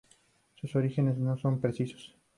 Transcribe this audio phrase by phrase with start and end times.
[0.55, 2.15] Sus orígenes no son precisos.